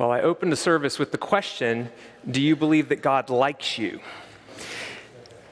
Well, 0.00 0.12
I 0.12 0.22
opened 0.22 0.50
the 0.50 0.56
service 0.56 0.98
with 0.98 1.12
the 1.12 1.18
question 1.18 1.90
Do 2.28 2.40
you 2.40 2.56
believe 2.56 2.88
that 2.88 3.02
God 3.02 3.28
likes 3.28 3.76
you? 3.76 4.00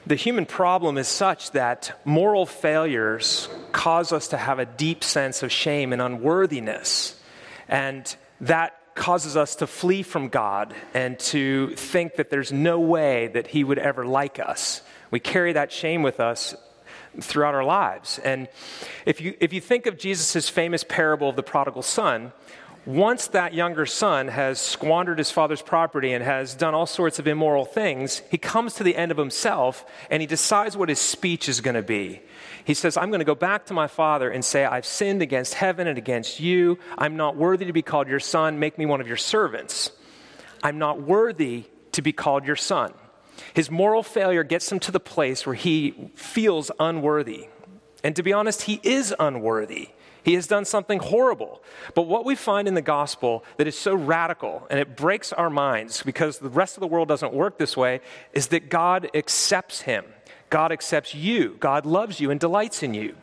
The 0.07 0.15
human 0.15 0.47
problem 0.47 0.97
is 0.97 1.07
such 1.07 1.51
that 1.51 2.01
moral 2.03 2.47
failures 2.47 3.47
cause 3.71 4.11
us 4.11 4.29
to 4.29 4.37
have 4.37 4.57
a 4.57 4.65
deep 4.65 5.03
sense 5.03 5.43
of 5.43 5.51
shame 5.51 5.93
and 5.93 6.01
unworthiness. 6.01 7.21
And 7.67 8.15
that 8.41 8.75
causes 8.95 9.37
us 9.37 9.53
to 9.57 9.67
flee 9.67 10.01
from 10.01 10.29
God 10.29 10.73
and 10.95 11.19
to 11.19 11.75
think 11.75 12.15
that 12.15 12.31
there's 12.31 12.51
no 12.51 12.79
way 12.79 13.27
that 13.27 13.45
He 13.45 13.63
would 13.63 13.77
ever 13.77 14.03
like 14.03 14.39
us. 14.39 14.81
We 15.11 15.19
carry 15.19 15.53
that 15.53 15.71
shame 15.71 16.01
with 16.01 16.19
us 16.19 16.55
throughout 17.21 17.53
our 17.53 17.63
lives. 17.63 18.17
And 18.23 18.47
if 19.05 19.21
you, 19.21 19.35
if 19.39 19.53
you 19.53 19.61
think 19.61 19.85
of 19.85 19.99
Jesus' 19.99 20.49
famous 20.49 20.83
parable 20.83 21.29
of 21.29 21.35
the 21.35 21.43
prodigal 21.43 21.83
son, 21.83 22.31
once 22.85 23.27
that 23.27 23.53
younger 23.53 23.85
son 23.85 24.27
has 24.27 24.59
squandered 24.59 25.17
his 25.17 25.31
father's 25.31 25.61
property 25.61 26.13
and 26.13 26.23
has 26.23 26.55
done 26.55 26.73
all 26.73 26.85
sorts 26.85 27.19
of 27.19 27.27
immoral 27.27 27.65
things, 27.65 28.21
he 28.31 28.37
comes 28.37 28.73
to 28.75 28.83
the 28.83 28.95
end 28.95 29.11
of 29.11 29.17
himself 29.17 29.85
and 30.09 30.21
he 30.21 30.27
decides 30.27 30.77
what 30.77 30.89
his 30.89 30.99
speech 30.99 31.49
is 31.49 31.61
going 31.61 31.75
to 31.75 31.81
be. 31.81 32.21
He 32.63 32.73
says, 32.73 32.97
I'm 32.97 33.09
going 33.09 33.19
to 33.19 33.25
go 33.25 33.35
back 33.35 33.65
to 33.67 33.73
my 33.73 33.87
father 33.87 34.29
and 34.29 34.43
say, 34.43 34.65
I've 34.65 34.85
sinned 34.85 35.21
against 35.21 35.55
heaven 35.55 35.87
and 35.87 35.97
against 35.97 36.39
you. 36.39 36.79
I'm 36.97 37.17
not 37.17 37.35
worthy 37.35 37.65
to 37.65 37.73
be 37.73 37.81
called 37.81 38.07
your 38.07 38.19
son. 38.19 38.59
Make 38.59 38.77
me 38.77 38.85
one 38.85 39.01
of 39.01 39.07
your 39.07 39.17
servants. 39.17 39.91
I'm 40.63 40.77
not 40.77 41.01
worthy 41.01 41.65
to 41.93 42.01
be 42.01 42.13
called 42.13 42.45
your 42.45 42.55
son. 42.55 42.93
His 43.53 43.71
moral 43.71 44.03
failure 44.03 44.43
gets 44.43 44.71
him 44.71 44.79
to 44.81 44.91
the 44.91 44.99
place 44.99 45.45
where 45.45 45.55
he 45.55 46.11
feels 46.15 46.71
unworthy. 46.79 47.47
And 48.03 48.15
to 48.15 48.23
be 48.23 48.33
honest, 48.33 48.63
he 48.63 48.79
is 48.83 49.13
unworthy. 49.19 49.89
He 50.23 50.33
has 50.33 50.47
done 50.47 50.65
something 50.65 50.99
horrible. 50.99 51.61
But 51.95 52.03
what 52.03 52.25
we 52.25 52.35
find 52.35 52.67
in 52.67 52.73
the 52.73 52.81
gospel 52.81 53.43
that 53.57 53.67
is 53.67 53.77
so 53.77 53.95
radical 53.95 54.67
and 54.69 54.79
it 54.79 54.95
breaks 54.95 55.31
our 55.33 55.49
minds 55.49 56.03
because 56.03 56.39
the 56.39 56.49
rest 56.49 56.75
of 56.77 56.81
the 56.81 56.87
world 56.87 57.07
doesn't 57.07 57.33
work 57.33 57.57
this 57.57 57.77
way 57.77 58.01
is 58.33 58.47
that 58.47 58.69
God 58.69 59.09
accepts 59.13 59.81
him. 59.81 60.05
God 60.49 60.71
accepts 60.71 61.13
you. 61.13 61.55
God 61.59 61.85
loves 61.85 62.19
you 62.19 62.31
and 62.31 62.39
delights 62.39 62.83
in 62.83 62.93
you. 62.93 63.15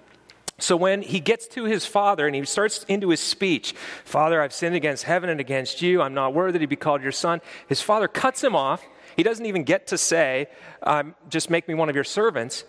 So 0.59 0.75
when 0.77 1.03
he 1.03 1.21
gets 1.21 1.47
to 1.49 1.65
his 1.65 1.85
father 1.85 2.27
and 2.27 2.35
he 2.35 2.45
starts 2.47 2.85
into 2.85 3.11
his 3.11 3.21
speech, 3.21 3.75
Father, 4.05 4.41
I've 4.41 4.55
sinned 4.55 4.75
against 4.75 5.05
heaven 5.05 5.29
and 5.29 5.39
against 5.39 5.83
you. 5.83 6.01
I'm 6.01 6.15
not 6.15 6.33
worthy 6.33 6.59
to 6.61 6.67
be 6.67 6.77
called 6.77 7.03
your 7.03 7.13
son. 7.13 7.43
His 7.69 7.83
father 7.83 8.09
cuts 8.09 8.43
him 8.43 8.57
off. 8.57 8.83
He 9.17 9.23
doesn't 9.23 9.45
even 9.45 9.65
get 9.65 9.89
to 9.89 9.99
say, 9.99 10.49
um, 10.83 11.15
just 11.29 11.51
make 11.51 11.69
me 11.69 11.75
one 11.75 11.89
of 11.91 11.95
your 11.95 12.05
servants. 12.05 12.65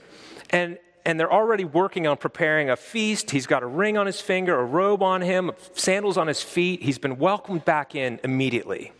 And 0.50 0.78
and 1.08 1.18
they're 1.18 1.32
already 1.32 1.64
working 1.64 2.06
on 2.06 2.18
preparing 2.18 2.70
a 2.70 2.76
feast. 2.76 3.32
He's 3.32 3.48
got 3.48 3.64
a 3.64 3.66
ring 3.66 3.98
on 3.98 4.08
his 4.08 4.20
finger, 4.20 4.60
a 4.60 4.66
robe 4.66 5.02
on 5.02 5.22
him, 5.22 5.52
sandals 5.72 6.18
on 6.18 6.28
his 6.28 6.44
feet. 6.44 6.84
He's 6.84 6.98
been 6.98 7.18
welcomed 7.18 7.64
back 7.64 7.96
in 7.96 8.20
immediately. 8.26 8.92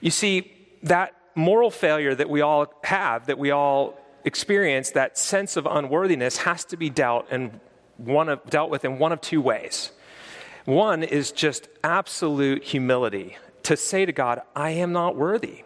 You 0.00 0.10
see, 0.10 0.52
that 0.82 1.14
moral 1.36 1.70
failure 1.70 2.12
that 2.12 2.28
we 2.28 2.40
all 2.40 2.74
have, 2.82 3.26
that 3.26 3.38
we 3.38 3.52
all 3.52 3.96
experience, 4.24 4.90
that 4.90 5.16
sense 5.16 5.56
of 5.56 5.64
unworthiness, 5.64 6.38
has 6.38 6.64
to 6.66 6.76
be 6.76 6.90
dealt, 6.90 7.30
in 7.30 7.60
one 7.98 8.28
of, 8.28 8.44
dealt 8.50 8.70
with 8.70 8.84
in 8.84 8.98
one 8.98 9.12
of 9.12 9.20
two 9.20 9.40
ways. 9.40 9.92
One 10.64 11.04
is 11.04 11.30
just 11.30 11.68
absolute 11.84 12.64
humility 12.64 13.36
to 13.62 13.76
say 13.76 14.04
to 14.04 14.12
God, 14.12 14.40
I 14.56 14.70
am 14.70 14.92
not 14.92 15.14
worthy. 15.14 15.62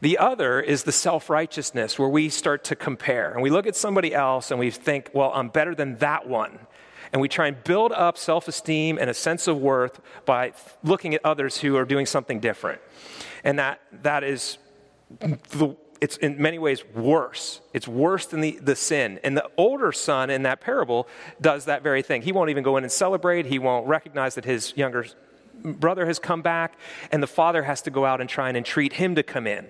The 0.00 0.18
other 0.18 0.60
is 0.60 0.84
the 0.84 0.92
self 0.92 1.30
righteousness 1.30 1.98
where 1.98 2.08
we 2.08 2.28
start 2.28 2.64
to 2.64 2.76
compare 2.76 3.32
and 3.32 3.42
we 3.42 3.50
look 3.50 3.66
at 3.66 3.76
somebody 3.76 4.14
else 4.14 4.50
and 4.50 4.60
we 4.60 4.70
think, 4.70 5.10
well, 5.12 5.32
I'm 5.34 5.48
better 5.48 5.74
than 5.74 5.96
that 5.98 6.28
one. 6.28 6.58
And 7.12 7.20
we 7.20 7.28
try 7.28 7.46
and 7.46 7.62
build 7.62 7.92
up 7.92 8.18
self 8.18 8.48
esteem 8.48 8.98
and 8.98 9.08
a 9.08 9.14
sense 9.14 9.46
of 9.46 9.58
worth 9.58 10.00
by 10.24 10.52
looking 10.82 11.14
at 11.14 11.24
others 11.24 11.58
who 11.58 11.76
are 11.76 11.84
doing 11.84 12.06
something 12.06 12.40
different. 12.40 12.80
And 13.44 13.58
that, 13.58 13.80
that 14.02 14.24
is, 14.24 14.58
the, 15.20 15.76
it's 16.00 16.16
in 16.16 16.40
many 16.40 16.58
ways 16.58 16.84
worse. 16.94 17.60
It's 17.72 17.86
worse 17.86 18.26
than 18.26 18.40
the, 18.40 18.58
the 18.60 18.74
sin. 18.74 19.20
And 19.22 19.36
the 19.36 19.48
older 19.56 19.92
son 19.92 20.28
in 20.28 20.42
that 20.42 20.60
parable 20.60 21.06
does 21.40 21.66
that 21.66 21.82
very 21.82 22.02
thing. 22.02 22.22
He 22.22 22.32
won't 22.32 22.50
even 22.50 22.64
go 22.64 22.76
in 22.76 22.84
and 22.84 22.92
celebrate, 22.92 23.46
he 23.46 23.58
won't 23.58 23.86
recognize 23.86 24.34
that 24.34 24.44
his 24.44 24.76
younger 24.76 25.06
brother 25.62 26.06
has 26.06 26.18
come 26.18 26.42
back, 26.42 26.76
and 27.10 27.22
the 27.22 27.26
father 27.26 27.62
has 27.62 27.80
to 27.82 27.90
go 27.90 28.04
out 28.04 28.20
and 28.20 28.28
try 28.28 28.48
and 28.48 28.56
entreat 28.56 28.94
him 28.94 29.14
to 29.14 29.22
come 29.22 29.46
in. 29.46 29.66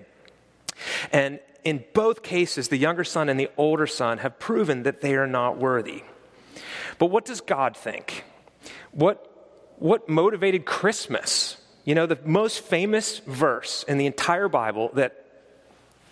And 1.11 1.39
in 1.63 1.83
both 1.93 2.23
cases, 2.23 2.67
the 2.67 2.77
younger 2.77 3.03
son 3.03 3.29
and 3.29 3.39
the 3.39 3.49
older 3.57 3.87
son 3.87 4.19
have 4.19 4.39
proven 4.39 4.83
that 4.83 5.01
they 5.01 5.15
are 5.15 5.27
not 5.27 5.57
worthy. 5.57 6.03
But 6.99 7.07
what 7.07 7.25
does 7.25 7.41
God 7.41 7.75
think? 7.75 8.23
What, 8.91 9.29
what 9.77 10.07
motivated 10.07 10.65
Christmas? 10.65 11.57
You 11.83 11.95
know, 11.95 12.05
the 12.05 12.19
most 12.23 12.61
famous 12.61 13.19
verse 13.19 13.83
in 13.87 13.97
the 13.97 14.05
entire 14.05 14.47
Bible 14.47 14.91
that 14.93 15.25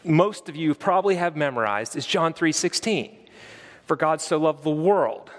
most 0.04 0.50
of 0.50 0.56
you 0.56 0.74
probably 0.76 1.16
have 1.16 1.36
memorized 1.36 1.96
is 1.96 2.06
John 2.06 2.34
3:16. 2.34 3.18
For 3.86 3.96
God 3.96 4.22
so 4.22 4.38
loved 4.38 4.64
the 4.64 4.70
world 4.70 5.30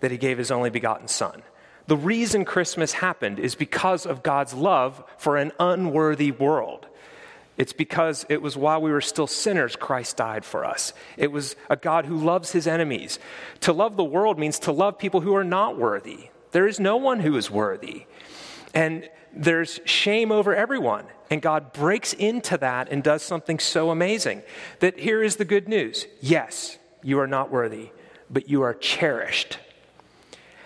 that 0.00 0.10
he 0.10 0.18
gave 0.18 0.38
his 0.38 0.50
only 0.50 0.70
begotten 0.70 1.08
son. 1.08 1.42
The 1.86 1.96
reason 1.96 2.44
Christmas 2.44 2.92
happened 2.92 3.38
is 3.38 3.54
because 3.54 4.06
of 4.06 4.22
God's 4.22 4.52
love 4.54 5.02
for 5.18 5.36
an 5.36 5.52
unworthy 5.58 6.30
world. 6.30 6.86
It's 7.56 7.72
because 7.72 8.26
it 8.28 8.42
was 8.42 8.56
while 8.56 8.82
we 8.82 8.90
were 8.90 9.00
still 9.00 9.26
sinners, 9.26 9.76
Christ 9.76 10.18
died 10.18 10.44
for 10.44 10.64
us. 10.64 10.92
It 11.16 11.32
was 11.32 11.56
a 11.70 11.76
God 11.76 12.04
who 12.04 12.16
loves 12.16 12.52
his 12.52 12.66
enemies. 12.66 13.18
To 13.60 13.72
love 13.72 13.96
the 13.96 14.04
world 14.04 14.38
means 14.38 14.58
to 14.60 14.72
love 14.72 14.98
people 14.98 15.22
who 15.22 15.34
are 15.34 15.44
not 15.44 15.78
worthy. 15.78 16.28
There 16.52 16.66
is 16.66 16.78
no 16.78 16.96
one 16.96 17.20
who 17.20 17.36
is 17.36 17.50
worthy. 17.50 18.06
And 18.74 19.08
there's 19.32 19.80
shame 19.86 20.30
over 20.30 20.54
everyone. 20.54 21.06
And 21.30 21.40
God 21.40 21.72
breaks 21.72 22.12
into 22.12 22.58
that 22.58 22.90
and 22.90 23.02
does 23.02 23.22
something 23.22 23.58
so 23.58 23.90
amazing 23.90 24.42
that 24.80 24.98
here 24.98 25.22
is 25.22 25.36
the 25.36 25.44
good 25.44 25.68
news 25.68 26.06
yes, 26.20 26.78
you 27.02 27.18
are 27.18 27.26
not 27.26 27.50
worthy, 27.50 27.90
but 28.30 28.48
you 28.48 28.62
are 28.62 28.74
cherished. 28.74 29.58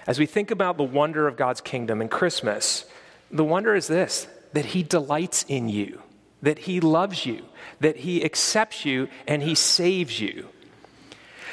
As 0.06 0.18
we 0.18 0.26
think 0.26 0.50
about 0.50 0.76
the 0.76 0.82
wonder 0.82 1.28
of 1.28 1.36
God's 1.36 1.60
kingdom 1.60 2.00
and 2.00 2.10
Christmas, 2.10 2.84
the 3.30 3.44
wonder 3.44 3.74
is 3.76 3.86
this 3.86 4.26
that 4.52 4.66
He 4.66 4.82
delights 4.82 5.44
in 5.48 5.68
you 5.68 6.02
that 6.42 6.60
He 6.60 6.80
loves 6.80 7.26
you, 7.26 7.44
that 7.80 7.96
He 7.96 8.24
accepts 8.24 8.84
you, 8.84 9.08
and 9.26 9.42
He 9.42 9.54
saves 9.54 10.20
you. 10.20 10.48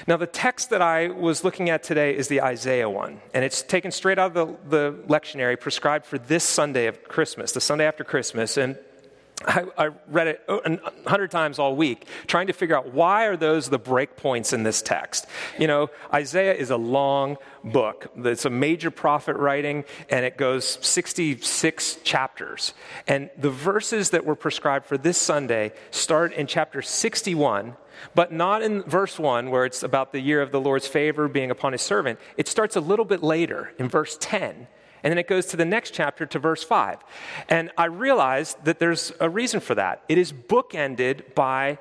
Now, 0.06 0.18
the 0.18 0.28
text 0.28 0.70
that 0.70 0.82
I 0.82 1.08
was 1.08 1.44
looking 1.44 1.70
at 1.70 1.84
today 1.84 2.16
is 2.16 2.28
the 2.28 2.42
Isaiah 2.42 2.90
one, 2.90 3.20
and 3.34 3.44
it's 3.44 3.62
taken 3.62 3.92
straight 3.92 4.20
out 4.20 4.36
of 4.36 4.60
the, 4.70 4.70
the 4.70 4.98
lectionary 5.08 5.60
prescribed 5.60 6.06
for 6.06 6.18
this 6.18 6.44
Sunday 6.44 6.88
of 6.88 7.04
Christmas, 7.04 7.52
the 7.52 7.62
Sunday 7.62 7.86
after 7.86 8.04
Christmas. 8.04 8.58
And 8.58 8.78
I, 9.46 9.66
I, 9.78 9.90
read 10.08 10.28
it 10.28 10.42
oh, 10.48 10.62
a 10.66 11.10
hundred 11.10 11.30
times 11.30 11.60
all 11.60 11.76
week, 11.76 12.08
trying 12.26 12.48
to 12.48 12.54
figure 12.54 12.76
out 12.76 12.94
why 12.94 13.26
are 13.26 13.38
those 13.38 13.70
the 13.70 13.78
break 13.78 14.16
points 14.16 14.52
in 14.52 14.64
this 14.64 14.82
text. 14.82 15.28
You 15.60 15.68
know, 15.68 15.92
Isaiah 16.12 16.56
is 16.56 16.72
a 16.72 16.78
long 16.78 17.38
book. 17.64 18.12
It's 18.18 18.46
a 18.46 18.50
major 18.50 18.90
prophet 18.90 19.36
writing, 19.36 19.86
and 20.10 20.26
it 20.26 20.38
goes 20.38 20.80
66 20.82 22.00
chapters. 22.04 22.74
And 23.08 23.30
the 23.38 23.52
verses 23.52 24.10
that 24.10 24.26
were 24.26 24.36
prescribed 24.36 24.88
for 24.88 24.98
this 24.98 25.20
Sunday 25.20 25.72
start 25.92 26.34
in 26.34 26.48
chapter 26.48 26.82
61, 26.82 27.76
but 28.16 28.32
not 28.32 28.64
in 28.64 28.82
verse 28.84 29.20
1, 29.20 29.52
where 29.52 29.66
it's 29.66 29.84
about 29.84 30.14
the 30.14 30.20
year 30.20 30.42
of 30.42 30.52
the 30.52 30.60
Lord's 30.60 30.88
favor 30.88 31.28
being 31.28 31.52
upon 31.52 31.74
his 31.74 31.84
servant. 31.84 32.20
It 32.38 32.48
starts 32.48 32.76
a 32.76 32.82
little 32.82 33.06
bit 33.06 33.22
later 33.22 33.72
in 33.78 33.88
verse 33.88 34.18
10 34.20 34.68
and 35.04 35.12
then 35.12 35.18
it 35.18 35.28
goes 35.28 35.46
to 35.48 35.58
the 35.58 35.66
next 35.66 35.94
chapter 35.94 36.26
to 36.26 36.40
verse 36.40 36.64
5. 36.64 37.00
And 37.50 37.72
I 37.78 37.86
realized 37.86 38.64
that 38.66 38.80
there's 38.80 39.12
a 39.20 39.30
reason 39.30 39.60
for 39.60 39.76
that. 39.76 40.04
It 40.10 40.18
is 40.18 40.34
bookended 40.34 41.36
by 41.36 41.78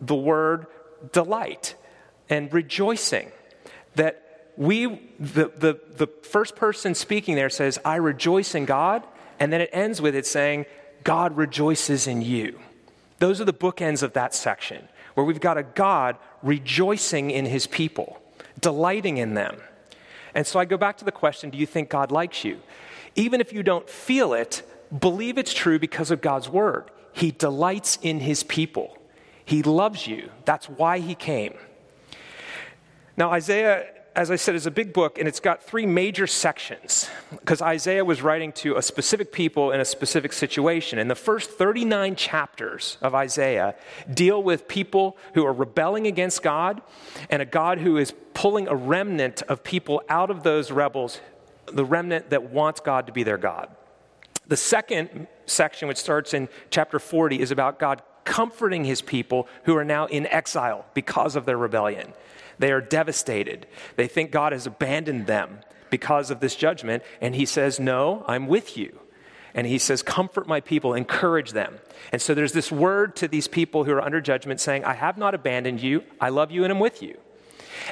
the 0.00 0.14
word 0.14 0.66
delight 1.12 1.74
and 2.28 2.52
rejoicing. 2.52 3.30
That 3.94 4.22
we, 4.56 4.86
the, 5.18 5.50
the, 5.56 5.80
the 5.96 6.06
first 6.22 6.56
person 6.56 6.94
speaking 6.94 7.34
there 7.34 7.50
says, 7.50 7.78
I 7.84 7.96
rejoice 7.96 8.54
in 8.54 8.64
God. 8.64 9.04
And 9.38 9.52
then 9.52 9.60
it 9.60 9.70
ends 9.72 10.00
with 10.00 10.14
it 10.14 10.26
saying, 10.26 10.66
God 11.04 11.36
rejoices 11.36 12.06
in 12.06 12.22
you. 12.22 12.58
Those 13.18 13.40
are 13.40 13.44
the 13.44 13.54
bookends 13.54 14.02
of 14.02 14.12
that 14.14 14.34
section, 14.34 14.88
where 15.14 15.24
we've 15.24 15.40
got 15.40 15.56
a 15.56 15.62
God 15.62 16.16
rejoicing 16.42 17.30
in 17.30 17.46
his 17.46 17.66
people, 17.66 18.20
delighting 18.60 19.16
in 19.16 19.34
them. 19.34 19.56
And 20.36 20.46
so 20.46 20.60
I 20.60 20.66
go 20.66 20.76
back 20.76 20.98
to 20.98 21.04
the 21.06 21.12
question 21.12 21.48
do 21.48 21.56
you 21.56 21.66
think 21.66 21.88
God 21.88 22.12
likes 22.12 22.44
you? 22.44 22.60
Even 23.16 23.40
if 23.40 23.54
you 23.54 23.62
don't 23.62 23.88
feel 23.88 24.34
it, 24.34 24.62
believe 24.96 25.38
it's 25.38 25.54
true 25.54 25.78
because 25.78 26.10
of 26.10 26.20
God's 26.20 26.46
word. 26.46 26.90
He 27.14 27.30
delights 27.30 27.98
in 28.02 28.20
his 28.20 28.44
people, 28.44 28.98
he 29.44 29.62
loves 29.62 30.06
you. 30.06 30.30
That's 30.44 30.68
why 30.68 30.98
he 30.98 31.14
came. 31.14 31.54
Now, 33.16 33.30
Isaiah 33.32 33.86
as 34.16 34.30
I 34.30 34.36
said, 34.36 34.54
is 34.54 34.64
a 34.64 34.70
big 34.70 34.94
book, 34.94 35.18
and 35.18 35.28
it's 35.28 35.40
got 35.40 35.62
three 35.62 35.84
major 35.84 36.26
sections 36.26 37.10
because 37.30 37.60
Isaiah 37.60 38.02
was 38.02 38.22
writing 38.22 38.50
to 38.52 38.76
a 38.76 38.82
specific 38.82 39.30
people 39.30 39.72
in 39.72 39.78
a 39.78 39.84
specific 39.84 40.32
situation. 40.32 40.98
And 40.98 41.10
the 41.10 41.14
first 41.14 41.50
39 41.50 42.16
chapters 42.16 42.96
of 43.02 43.14
Isaiah 43.14 43.74
deal 44.12 44.42
with 44.42 44.68
people 44.68 45.18
who 45.34 45.44
are 45.44 45.52
rebelling 45.52 46.06
against 46.06 46.42
God 46.42 46.80
and 47.28 47.42
a 47.42 47.44
God 47.44 47.78
who 47.78 47.98
is 47.98 48.14
pulling 48.32 48.68
a 48.68 48.74
remnant 48.74 49.42
of 49.42 49.62
people 49.62 50.02
out 50.08 50.30
of 50.30 50.42
those 50.42 50.70
rebels, 50.70 51.20
the 51.66 51.84
remnant 51.84 52.30
that 52.30 52.50
wants 52.50 52.80
God 52.80 53.06
to 53.08 53.12
be 53.12 53.22
their 53.22 53.38
God. 53.38 53.68
The 54.48 54.56
second 54.56 55.26
section, 55.44 55.88
which 55.88 55.98
starts 55.98 56.32
in 56.32 56.48
chapter 56.70 56.98
40, 56.98 57.38
is 57.38 57.50
about 57.50 57.78
God 57.78 58.00
comforting 58.26 58.84
his 58.84 59.00
people 59.00 59.48
who 59.64 59.74
are 59.76 59.84
now 59.84 60.04
in 60.06 60.26
exile 60.26 60.84
because 60.92 61.34
of 61.36 61.46
their 61.46 61.56
rebellion. 61.56 62.12
They 62.58 62.72
are 62.72 62.82
devastated. 62.82 63.66
They 63.96 64.08
think 64.08 64.30
God 64.30 64.52
has 64.52 64.66
abandoned 64.66 65.26
them 65.26 65.60
because 65.88 66.30
of 66.30 66.40
this 66.40 66.54
judgment. 66.56 67.02
And 67.20 67.34
he 67.34 67.46
says, 67.46 67.80
No, 67.80 68.24
I'm 68.26 68.46
with 68.46 68.76
you. 68.76 68.98
And 69.54 69.66
he 69.66 69.78
says, 69.78 70.02
Comfort 70.02 70.46
my 70.46 70.60
people, 70.60 70.92
encourage 70.92 71.52
them. 71.52 71.78
And 72.12 72.20
so 72.20 72.34
there's 72.34 72.52
this 72.52 72.70
word 72.70 73.16
to 73.16 73.28
these 73.28 73.48
people 73.48 73.84
who 73.84 73.92
are 73.92 74.02
under 74.02 74.20
judgment 74.20 74.60
saying, 74.60 74.84
I 74.84 74.94
have 74.94 75.16
not 75.16 75.34
abandoned 75.34 75.80
you. 75.80 76.04
I 76.20 76.28
love 76.28 76.50
you 76.50 76.64
and 76.64 76.72
I'm 76.72 76.80
with 76.80 77.02
you. 77.02 77.18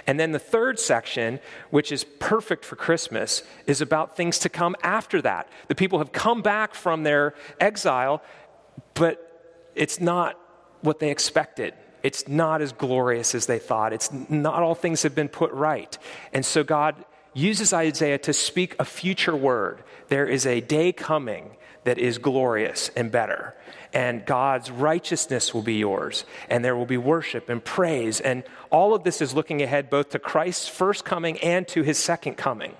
And 0.06 0.19
then 0.19 0.32
the 0.32 0.38
third 0.38 0.78
section, 0.78 1.40
which 1.70 1.92
is 1.92 2.04
perfect 2.04 2.64
for 2.64 2.76
Christmas, 2.76 3.42
is 3.66 3.81
about 3.81 4.16
things 4.16 4.38
to 4.40 4.48
come 4.48 4.76
after 4.82 5.20
that. 5.22 5.48
The 5.69 5.75
people 5.75 5.98
have 5.98 6.12
come 6.12 6.42
back 6.42 6.75
from 6.75 7.02
their 7.02 7.34
exile, 7.60 8.22
but 8.94 9.33
it's 9.74 10.00
not 10.00 10.38
what 10.80 10.98
they 10.98 11.10
expected. 11.10 11.74
It's 12.02 12.28
not 12.28 12.60
as 12.60 12.72
glorious 12.72 13.34
as 13.34 13.46
they 13.46 13.58
thought. 13.58 13.92
It's 13.92 14.12
not 14.12 14.62
all 14.62 14.74
things 14.74 15.02
have 15.02 15.14
been 15.14 15.28
put 15.28 15.50
right. 15.52 15.96
And 16.32 16.44
so 16.44 16.62
God 16.62 17.02
uses 17.32 17.72
Isaiah 17.72 18.18
to 18.18 18.32
speak 18.32 18.76
a 18.78 18.84
future 18.84 19.34
word. 19.34 19.82
There 20.08 20.26
is 20.26 20.46
a 20.46 20.60
day 20.60 20.92
coming 20.92 21.56
that 21.84 21.98
is 21.98 22.18
glorious 22.18 22.90
and 22.96 23.10
better. 23.10 23.54
And 23.92 24.26
God's 24.26 24.70
righteousness 24.70 25.54
will 25.54 25.62
be 25.62 25.74
yours. 25.74 26.24
And 26.50 26.64
there 26.64 26.76
will 26.76 26.86
be 26.86 26.96
worship 26.96 27.48
and 27.48 27.64
praise. 27.64 28.20
And 28.20 28.44
all 28.70 28.94
of 28.94 29.04
this 29.04 29.20
is 29.20 29.34
looking 29.34 29.62
ahead 29.62 29.88
both 29.88 30.10
to 30.10 30.18
Christ's 30.18 30.68
first 30.68 31.04
coming 31.04 31.38
and 31.38 31.66
to 31.68 31.82
his 31.82 31.98
second 31.98 32.36
coming. 32.36 32.74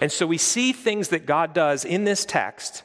And 0.00 0.10
so 0.10 0.26
we 0.26 0.38
see 0.38 0.72
things 0.72 1.08
that 1.08 1.26
God 1.26 1.52
does 1.54 1.84
in 1.84 2.04
this 2.04 2.24
text 2.24 2.82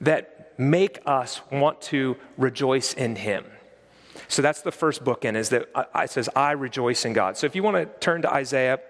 that 0.00 0.33
make 0.56 1.00
us 1.06 1.40
want 1.50 1.80
to 1.82 2.16
rejoice 2.36 2.92
in 2.92 3.16
him. 3.16 3.44
So 4.28 4.42
that's 4.42 4.62
the 4.62 4.72
first 4.72 5.04
bookend 5.04 5.36
is 5.36 5.50
that 5.50 5.68
uh, 5.74 5.84
it 5.96 6.10
says, 6.10 6.28
I 6.34 6.52
rejoice 6.52 7.04
in 7.04 7.12
God. 7.12 7.36
So 7.36 7.46
if 7.46 7.54
you 7.54 7.62
want 7.62 7.76
to 7.76 7.86
turn 8.00 8.22
to 8.22 8.32
Isaiah, 8.32 8.80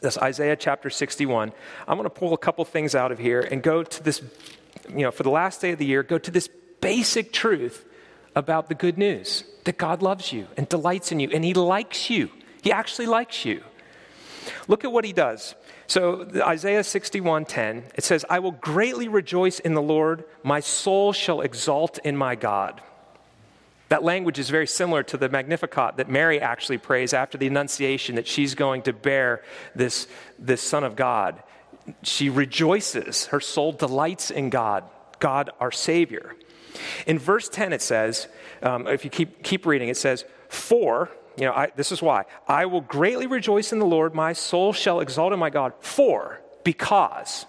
that's 0.00 0.18
Isaiah 0.18 0.56
chapter 0.56 0.90
61. 0.90 1.52
I'm 1.86 1.96
going 1.96 2.04
to 2.04 2.10
pull 2.10 2.34
a 2.34 2.38
couple 2.38 2.64
things 2.64 2.94
out 2.94 3.12
of 3.12 3.18
here 3.18 3.40
and 3.40 3.62
go 3.62 3.82
to 3.82 4.02
this, 4.02 4.22
you 4.90 5.02
know, 5.02 5.10
for 5.10 5.22
the 5.22 5.30
last 5.30 5.60
day 5.60 5.72
of 5.72 5.78
the 5.78 5.86
year, 5.86 6.02
go 6.02 6.18
to 6.18 6.30
this 6.30 6.48
basic 6.80 7.32
truth 7.32 7.84
about 8.34 8.68
the 8.68 8.74
good 8.74 8.98
news 8.98 9.44
that 9.64 9.78
God 9.78 10.02
loves 10.02 10.32
you 10.32 10.46
and 10.56 10.68
delights 10.68 11.12
in 11.12 11.20
you 11.20 11.30
and 11.32 11.44
He 11.44 11.54
likes 11.54 12.10
you. 12.10 12.30
He 12.62 12.72
actually 12.72 13.06
likes 13.06 13.44
you. 13.44 13.62
Look 14.68 14.84
at 14.84 14.92
what 14.92 15.04
He 15.04 15.12
does. 15.12 15.54
So 15.86 16.28
Isaiah 16.36 16.82
61:10 16.82 17.84
it 17.94 18.04
says 18.04 18.24
I 18.28 18.38
will 18.40 18.52
greatly 18.52 19.08
rejoice 19.08 19.60
in 19.60 19.74
the 19.74 19.82
Lord 19.82 20.24
my 20.42 20.60
soul 20.60 21.12
shall 21.12 21.40
exult 21.40 21.98
in 22.04 22.16
my 22.16 22.34
God. 22.34 22.80
That 23.88 24.02
language 24.02 24.38
is 24.38 24.50
very 24.50 24.66
similar 24.66 25.02
to 25.04 25.16
the 25.16 25.28
Magnificat 25.28 25.96
that 25.98 26.08
Mary 26.08 26.40
actually 26.40 26.78
prays 26.78 27.14
after 27.14 27.38
the 27.38 27.46
Annunciation 27.46 28.16
that 28.16 28.26
she's 28.26 28.54
going 28.54 28.82
to 28.82 28.92
bear 28.92 29.42
this, 29.76 30.08
this 30.38 30.60
Son 30.60 30.82
of 30.82 30.96
God. 30.96 31.40
She 32.02 32.28
rejoices, 32.28 33.26
her 33.26 33.38
soul 33.38 33.70
delights 33.70 34.32
in 34.32 34.50
God, 34.50 34.82
God 35.20 35.50
our 35.60 35.70
Savior. 35.70 36.34
In 37.06 37.18
verse 37.18 37.48
10, 37.48 37.72
it 37.72 37.80
says, 37.80 38.26
um, 38.60 38.88
if 38.88 39.04
you 39.04 39.10
keep, 39.10 39.44
keep 39.44 39.64
reading, 39.64 39.88
it 39.88 39.96
says, 39.96 40.24
For, 40.48 41.10
you 41.36 41.44
know, 41.44 41.52
I, 41.52 41.70
this 41.76 41.92
is 41.92 42.00
why, 42.00 42.24
I 42.48 42.66
will 42.66 42.80
greatly 42.80 43.26
rejoice 43.26 43.72
in 43.72 43.78
the 43.78 43.86
Lord, 43.86 44.14
my 44.14 44.32
soul 44.32 44.72
shall 44.72 45.00
exalt 45.00 45.32
in 45.32 45.38
my 45.38 45.50
God, 45.50 45.72
for, 45.80 46.40
because, 46.64 47.46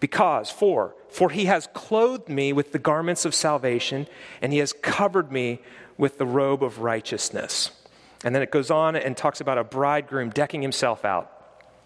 because, 0.00 0.50
for, 0.50 0.94
for 1.08 1.30
he 1.30 1.46
has 1.46 1.68
clothed 1.72 2.28
me 2.28 2.52
with 2.52 2.72
the 2.72 2.78
garments 2.78 3.24
of 3.24 3.34
salvation, 3.34 4.06
and 4.42 4.52
he 4.52 4.58
has 4.58 4.72
covered 4.72 5.32
me 5.32 5.60
with 5.96 6.18
the 6.18 6.26
robe 6.26 6.62
of 6.62 6.80
righteousness. 6.80 7.70
And 8.24 8.34
then 8.34 8.42
it 8.42 8.50
goes 8.50 8.70
on 8.70 8.96
and 8.96 9.16
talks 9.16 9.40
about 9.40 9.58
a 9.58 9.64
bridegroom 9.64 10.30
decking 10.30 10.60
himself 10.60 11.04
out. 11.04 11.32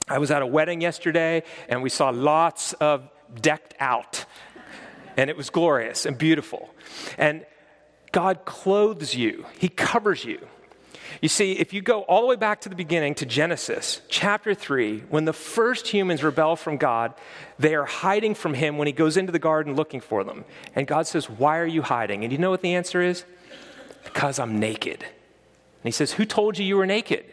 I 0.09 0.19
was 0.19 0.31
at 0.31 0.43
a 0.43 0.47
wedding 0.47 0.81
yesterday, 0.81 1.45
and 1.69 1.83
we 1.83 1.89
saw 1.89 2.11
lots 2.11 2.73
of 2.75 3.09
decked 3.41 3.75
out. 3.79 4.25
And 5.17 5.31
it 5.31 5.37
was 5.37 5.51
glorious 5.51 6.07
and 6.07 6.17
beautiful. 6.17 6.75
And 7.19 7.47
God 8.13 8.45
clothes 8.45 9.15
you, 9.15 9.47
He 9.59 9.69
covers 9.69 10.25
you. 10.25 10.47
You 11.23 11.29
see, 11.29 11.53
if 11.53 11.73
you 11.73 11.83
go 11.83 12.01
all 12.03 12.23
the 12.23 12.27
way 12.27 12.35
back 12.35 12.63
to 12.63 12.69
the 12.69 12.75
beginning 12.75 13.15
to 13.15 13.27
Genesis 13.27 14.01
chapter 14.09 14.55
3, 14.55 15.05
when 15.09 15.25
the 15.25 15.33
first 15.33 15.87
humans 15.87 16.25
rebel 16.25 16.57
from 16.57 16.79
God, 16.79 17.15
they 17.61 17.77
are 17.77 17.85
hiding 17.85 18.35
from 18.35 18.55
Him 18.55 18.77
when 18.77 18.89
He 18.89 18.93
goes 18.93 19.17
into 19.17 19.31
the 19.31 19.39
garden 19.39 19.77
looking 19.77 20.01
for 20.01 20.25
them. 20.25 20.45
And 20.75 20.85
God 20.85 21.07
says, 21.07 21.31
Why 21.31 21.59
are 21.59 21.67
you 21.67 21.83
hiding? 21.83 22.25
And 22.25 22.33
you 22.33 22.39
know 22.39 22.51
what 22.51 22.61
the 22.61 22.75
answer 22.75 23.01
is? 23.01 23.25
Because 24.03 24.41
I'm 24.41 24.59
naked. 24.59 25.01
And 25.05 25.85
He 25.85 25.93
says, 25.93 26.11
Who 26.15 26.25
told 26.25 26.59
you 26.59 26.65
you 26.65 26.77
were 26.77 26.87
naked? 26.87 27.25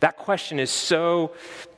That 0.00 0.16
question 0.16 0.58
is 0.58 0.70
so 0.70 1.32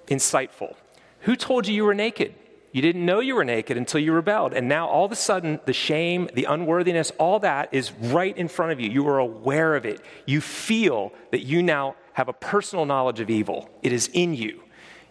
insightful. 0.06 0.76
Who 1.22 1.34
told 1.34 1.66
you 1.66 1.74
you 1.74 1.84
were 1.84 1.94
naked? 1.94 2.36
You 2.74 2.82
didn't 2.82 3.06
know 3.06 3.20
you 3.20 3.36
were 3.36 3.44
naked 3.44 3.76
until 3.76 4.00
you 4.00 4.12
rebelled. 4.12 4.52
And 4.52 4.68
now 4.68 4.88
all 4.88 5.04
of 5.04 5.12
a 5.12 5.16
sudden, 5.16 5.60
the 5.64 5.72
shame, 5.72 6.28
the 6.34 6.46
unworthiness, 6.46 7.12
all 7.18 7.38
that 7.38 7.68
is 7.70 7.92
right 7.92 8.36
in 8.36 8.48
front 8.48 8.72
of 8.72 8.80
you. 8.80 8.90
You 8.90 9.06
are 9.06 9.20
aware 9.20 9.76
of 9.76 9.86
it. 9.86 10.00
You 10.26 10.40
feel 10.40 11.12
that 11.30 11.44
you 11.44 11.62
now 11.62 11.94
have 12.14 12.28
a 12.28 12.32
personal 12.32 12.84
knowledge 12.84 13.20
of 13.20 13.30
evil. 13.30 13.70
It 13.84 13.92
is 13.92 14.10
in 14.12 14.34
you. 14.34 14.60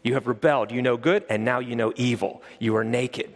You 0.03 0.15
have 0.15 0.27
rebelled. 0.27 0.73
You 0.73 0.81
know 0.81 0.97
good, 0.97 1.23
and 1.29 1.45
now 1.45 1.59
you 1.59 1.77
know 1.77 1.93
evil. 1.95 2.43
You 2.59 2.75
are 2.75 2.83
naked. 2.83 3.33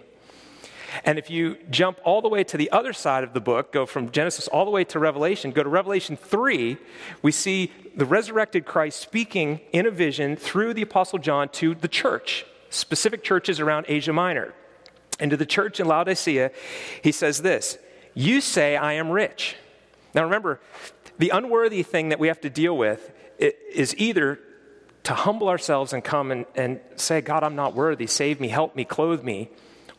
And 1.06 1.18
if 1.18 1.30
you 1.30 1.56
jump 1.70 1.98
all 2.04 2.22
the 2.22 2.28
way 2.28 2.44
to 2.44 2.58
the 2.58 2.70
other 2.72 2.92
side 2.92 3.24
of 3.24 3.32
the 3.32 3.40
book, 3.40 3.72
go 3.72 3.86
from 3.86 4.12
Genesis 4.12 4.50
all 4.50 4.66
the 4.66 4.72
way 4.72 4.84
to 4.86 5.00
Revelation, 5.00 5.52
go 5.52 5.64
to 5.64 5.70
Revelation 5.70 6.18
3, 6.18 6.76
we 7.22 7.32
see 7.32 7.72
the 7.96 8.04
resurrected 8.04 8.66
Christ 8.66 9.00
speaking 9.00 9.62
in 9.72 9.86
a 9.86 9.92
vision 9.92 10.36
through 10.36 10.74
the 10.74 10.82
Apostle 10.82 11.20
John 11.20 11.48
to 11.50 11.76
the 11.76 11.88
church 11.88 12.46
specific 12.70 13.24
churches 13.24 13.60
around 13.60 13.86
Asia 13.88 14.14
Minor. 14.14 14.54
And 15.20 15.32
to 15.32 15.38
the 15.38 15.46
church 15.46 15.80
in 15.80 15.88
Laodicea, 15.88 16.52
he 17.02 17.12
says 17.12 17.42
this 17.42 17.78
You 18.14 18.42
say, 18.42 18.76
I 18.76 18.94
am 18.94 19.10
rich. 19.10 19.56
Now 20.14 20.24
remember, 20.24 20.60
the 21.18 21.30
unworthy 21.30 21.84
thing 21.84 22.10
that 22.10 22.20
we 22.20 22.28
have 22.28 22.42
to 22.42 22.50
deal 22.50 22.78
with 22.78 23.12
is 23.40 23.96
either 23.98 24.40
to 25.04 25.14
humble 25.14 25.48
ourselves 25.48 25.94
and 25.94 26.04
come 26.04 26.32
and, 26.32 26.46
and 26.56 26.80
say, 26.96 27.22
God, 27.22 27.44
I'm 27.44 27.56
not 27.56 27.74
worthy, 27.74 28.08
save 28.08 28.40
me, 28.40 28.50
help 28.50 28.76
me, 28.76 28.84
clothe 28.84 29.24
me, 29.24 29.50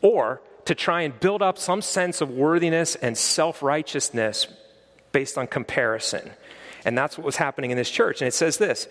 or 0.01 0.41
to 0.65 0.75
try 0.75 1.01
and 1.01 1.19
build 1.19 1.41
up 1.41 1.57
some 1.57 1.81
sense 1.81 2.21
of 2.21 2.29
worthiness 2.29 2.95
and 2.95 3.17
self 3.17 3.63
righteousness 3.63 4.47
based 5.11 5.37
on 5.37 5.47
comparison. 5.47 6.29
And 6.85 6.97
that's 6.97 7.17
what 7.17 7.25
was 7.25 7.37
happening 7.37 7.71
in 7.71 7.77
this 7.77 7.89
church. 7.89 8.21
And 8.21 8.27
it 8.27 8.33
says 8.33 8.57
this 8.57 8.87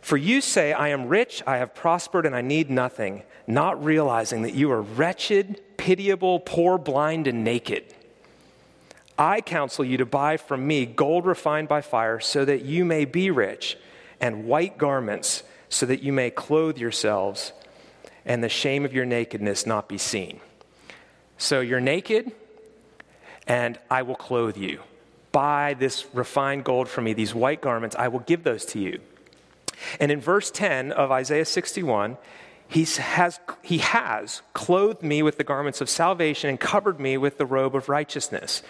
for 0.00 0.16
you 0.16 0.40
say, 0.40 0.72
I 0.72 0.88
am 0.88 1.08
rich, 1.08 1.42
I 1.46 1.58
have 1.58 1.74
prospered, 1.74 2.26
and 2.26 2.34
I 2.34 2.40
need 2.40 2.70
nothing, 2.70 3.22
not 3.46 3.84
realizing 3.84 4.42
that 4.42 4.54
you 4.54 4.70
are 4.72 4.82
wretched, 4.82 5.60
pitiable, 5.76 6.40
poor, 6.40 6.78
blind, 6.78 7.26
and 7.26 7.44
naked. 7.44 7.84
I 9.18 9.42
counsel 9.42 9.84
you 9.84 9.98
to 9.98 10.06
buy 10.06 10.38
from 10.38 10.66
me 10.66 10.86
gold 10.86 11.26
refined 11.26 11.68
by 11.68 11.82
fire, 11.82 12.20
so 12.20 12.44
that 12.44 12.64
you 12.64 12.84
may 12.84 13.04
be 13.04 13.30
rich, 13.30 13.76
and 14.20 14.46
white 14.46 14.78
garments, 14.78 15.42
so 15.68 15.84
that 15.86 16.02
you 16.02 16.12
may 16.12 16.30
clothe 16.30 16.78
yourselves, 16.78 17.52
and 18.24 18.42
the 18.42 18.48
shame 18.48 18.84
of 18.84 18.94
your 18.94 19.04
nakedness 19.04 19.66
not 19.66 19.88
be 19.88 19.98
seen. 19.98 20.40
So 21.36 21.60
you're 21.60 21.80
naked, 21.80 22.32
and 23.46 23.78
I 23.90 24.02
will 24.02 24.16
clothe 24.16 24.56
you. 24.56 24.80
Buy 25.32 25.74
this 25.74 26.06
refined 26.14 26.64
gold 26.64 26.88
from 26.88 27.04
me, 27.04 27.12
these 27.12 27.34
white 27.34 27.60
garments, 27.60 27.96
I 27.96 28.08
will 28.08 28.20
give 28.20 28.42
those 28.42 28.64
to 28.66 28.78
you. 28.78 29.00
And 29.98 30.10
in 30.10 30.20
verse 30.20 30.50
10 30.50 30.92
of 30.92 31.10
Isaiah 31.10 31.44
61, 31.44 32.16
he 32.70 32.84
has, 32.84 33.40
he 33.62 33.78
has 33.78 34.42
clothed 34.52 35.02
me 35.02 35.24
with 35.24 35.38
the 35.38 35.44
garments 35.44 35.80
of 35.80 35.90
salvation 35.90 36.48
and 36.48 36.60
covered 36.60 37.00
me 37.00 37.16
with 37.16 37.36
the 37.36 37.44
robe 37.44 37.74
of 37.74 37.88
righteousness. 37.88 38.62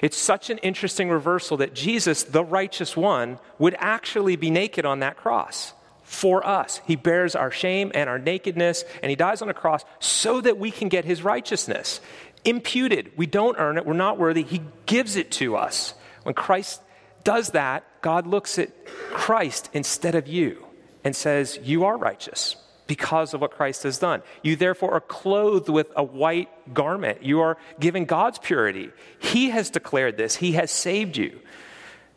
It's 0.00 0.16
such 0.16 0.48
an 0.48 0.56
interesting 0.58 1.10
reversal 1.10 1.58
that 1.58 1.74
Jesus, 1.74 2.22
the 2.22 2.42
righteous 2.42 2.96
one, 2.96 3.38
would 3.58 3.76
actually 3.78 4.36
be 4.36 4.48
naked 4.48 4.86
on 4.86 5.00
that 5.00 5.18
cross 5.18 5.74
for 6.04 6.46
us. 6.46 6.80
He 6.86 6.96
bears 6.96 7.36
our 7.36 7.50
shame 7.50 7.92
and 7.94 8.08
our 8.08 8.18
nakedness, 8.18 8.84
and 9.02 9.10
he 9.10 9.16
dies 9.16 9.42
on 9.42 9.50
a 9.50 9.54
cross 9.54 9.84
so 9.98 10.40
that 10.40 10.56
we 10.56 10.70
can 10.70 10.88
get 10.88 11.04
his 11.04 11.22
righteousness 11.22 12.00
imputed. 12.46 13.12
We 13.16 13.26
don't 13.26 13.58
earn 13.58 13.76
it, 13.76 13.84
we're 13.84 13.92
not 13.92 14.18
worthy. 14.18 14.42
He 14.42 14.62
gives 14.86 15.16
it 15.16 15.30
to 15.32 15.56
us. 15.56 15.92
When 16.22 16.34
Christ 16.34 16.80
does 17.24 17.50
that, 17.50 17.84
God 18.02 18.26
looks 18.26 18.58
at 18.58 18.70
Christ 19.10 19.70
instead 19.72 20.14
of 20.14 20.28
you 20.28 20.64
and 21.02 21.16
says, 21.16 21.58
You 21.62 21.84
are 21.84 21.96
righteous 21.96 22.56
because 22.86 23.32
of 23.34 23.40
what 23.40 23.50
Christ 23.50 23.82
has 23.84 23.98
done. 23.98 24.22
You 24.42 24.56
therefore 24.56 24.92
are 24.92 25.00
clothed 25.00 25.68
with 25.68 25.86
a 25.96 26.02
white 26.02 26.74
garment. 26.74 27.22
You 27.22 27.40
are 27.40 27.56
given 27.80 28.04
God's 28.04 28.38
purity. 28.38 28.90
He 29.18 29.50
has 29.50 29.70
declared 29.70 30.16
this, 30.16 30.36
He 30.36 30.52
has 30.52 30.70
saved 30.70 31.16
you. 31.16 31.40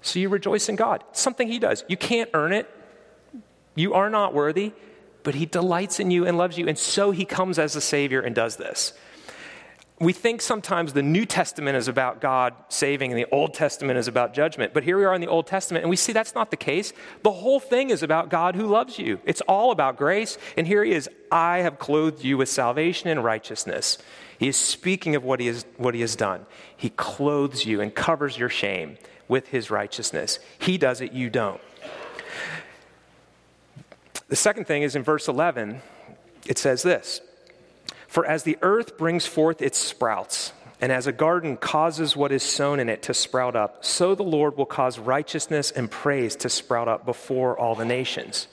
So 0.02 0.20
you 0.20 0.30
rejoice 0.30 0.70
in 0.70 0.76
God. 0.76 1.04
It's 1.10 1.22
something 1.22 1.48
He 1.48 1.60
does. 1.60 1.84
You 1.88 1.98
can't 1.98 2.30
earn 2.34 2.54
it, 2.54 2.70
you 3.76 3.94
are 3.94 4.10
not 4.10 4.34
worthy, 4.34 4.74
but 5.24 5.36
He 5.36 5.46
delights 5.46 6.00
in 6.00 6.12
you 6.12 6.26
and 6.26 6.38
loves 6.38 6.58
you. 6.58 6.68
And 6.68 6.78
so 6.78 7.12
He 7.12 7.26
comes 7.26 7.60
as 7.60 7.76
a 7.76 7.82
Savior 7.82 8.22
and 8.22 8.36
does 8.36 8.58
this. 8.58 8.94
We 10.00 10.14
think 10.14 10.44
sometimes 10.44 10.94
the 10.94 11.02
New 11.02 11.26
Testament 11.26 11.76
is 11.76 11.88
about 11.88 12.22
God 12.22 12.54
saving 12.70 13.12
and 13.12 13.18
the 13.18 13.26
Old 13.32 13.56
Testament 13.56 13.98
is 13.98 14.08
about 14.08 14.32
judgment. 14.32 14.72
But 14.72 14.84
here 14.84 14.96
we 14.96 15.06
are 15.06 15.16
in 15.16 15.22
the 15.22 15.28
Old 15.28 15.48
Testament 15.48 15.84
and 15.84 15.90
we 15.90 15.96
see 15.96 16.14
that's 16.14 16.36
not 16.36 16.52
the 16.52 16.58
case. 16.58 16.94
The 17.24 17.32
whole 17.32 17.60
thing 17.60 17.90
is 17.90 18.04
about 18.04 18.30
God 18.30 18.56
who 18.56 18.68
loves 18.68 19.00
you. 19.00 19.20
It's 19.26 19.42
all 19.42 19.72
about 19.72 19.98
grace. 19.98 20.38
And 20.56 20.68
here 20.68 20.84
he 20.84 20.92
is 20.92 21.10
I 21.32 21.60
have 21.60 21.80
clothed 21.80 22.24
you 22.24 22.38
with 22.38 22.48
salvation 22.48 23.10
and 23.10 23.24
righteousness. 23.24 23.98
He 24.38 24.48
is 24.48 24.56
speaking 24.56 25.16
of 25.16 25.24
what 25.24 25.40
he, 25.40 25.48
has, 25.48 25.66
what 25.78 25.96
he 25.96 26.02
has 26.02 26.16
done. 26.16 26.46
He 26.76 26.92
clothes 26.92 27.66
you 27.66 27.82
and 27.82 27.94
covers 27.94 28.38
your 28.38 28.50
shame 28.50 29.00
with 29.28 29.48
his 29.48 29.72
righteousness. 29.72 30.38
He 30.60 30.78
does 30.78 31.02
it, 31.02 31.12
you 31.12 31.32
don't. 31.32 31.60
The 34.28 34.36
second 34.36 34.66
thing 34.66 34.84
is 34.84 34.96
in 34.96 35.02
verse 35.02 35.28
11, 35.28 35.82
it 36.46 36.60
says 36.60 36.84
this 36.84 37.22
For 38.08 38.26
as 38.26 38.44
the 38.44 38.58
earth 38.62 38.98
brings 38.98 39.26
forth 39.26 39.62
its 39.62 39.78
sprouts, 39.78 40.54
and 40.80 40.92
as 40.92 41.08
a 41.08 41.12
garden 41.12 41.58
causes 41.58 42.16
what 42.16 42.32
is 42.32 42.44
sown 42.44 42.80
in 42.80 42.90
it 42.90 43.04
to 43.04 43.14
sprout 43.14 43.56
up, 43.56 43.84
so 43.84 44.16
the 44.16 44.24
Lord 44.24 44.58
will 44.58 44.66
cause 44.66 45.00
righteousness 45.00 45.72
and 45.72 45.90
praise 45.90 46.36
to 46.38 46.50
sprout 46.50 46.88
up 46.88 47.06
before 47.06 47.58
all 47.58 47.76
the 47.76 47.86
nations. 47.86 48.48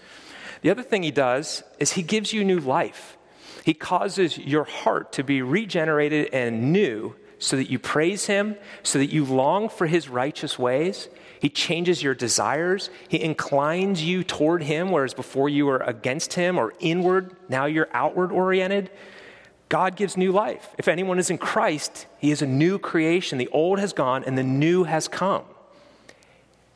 The 0.63 0.71
other 0.71 0.83
thing 0.83 1.03
he 1.03 1.11
does 1.11 1.63
is 1.79 1.93
he 1.93 2.03
gives 2.03 2.33
you 2.33 2.43
new 2.43 2.61
life. 2.61 3.19
He 3.65 3.75
causes 3.75 4.39
your 4.39 4.65
heart 4.65 5.13
to 5.13 5.25
be 5.25 5.43
regenerated 5.43 6.31
and 6.33 6.73
new 6.73 7.15
so 7.39 7.57
that 7.57 7.71
you 7.71 7.79
praise 7.79 8.27
him, 8.27 8.57
so 8.83 8.99
that 8.99 9.13
you 9.13 9.25
long 9.25 9.69
for 9.69 9.87
his 9.87 10.09
righteous 10.09 10.59
ways. 10.59 11.09
He 11.41 11.51
changes 11.51 12.03
your 12.03 12.15
desires. 12.15 12.89
He 13.09 13.23
inclines 13.23 14.03
you 14.03 14.25
toward 14.25 14.63
him, 14.63 14.91
whereas 14.91 15.13
before 15.13 15.51
you 15.51 15.67
were 15.67 15.79
against 15.79 16.33
him 16.33 16.59
or 16.59 16.73
inward, 16.81 17.37
now 17.51 17.67
you're 17.67 17.89
outward 17.93 18.33
oriented. 18.33 18.91
God 19.69 19.97
gives 19.97 20.17
new 20.17 20.31
life. 20.31 20.75
If 20.79 20.89
anyone 20.89 21.19
is 21.19 21.31
in 21.31 21.39
Christ, 21.39 22.07
he 22.19 22.31
is 22.31 22.43
a 22.43 22.47
new 22.47 22.79
creation. 22.79 23.39
The 23.39 23.49
old 23.49 23.79
has 23.79 23.93
gone 23.93 24.25
and 24.25 24.37
the 24.37 24.43
new 24.43 24.85
has 24.85 25.09
come. 25.09 25.45